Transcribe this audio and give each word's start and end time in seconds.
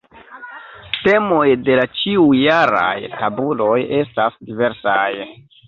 Temoj 1.07 1.43
de 1.67 1.75
la 1.81 1.83
ĉiujaraj 1.99 2.97
tabuloj 3.21 3.77
estas 4.01 4.43
diversaj. 4.51 5.01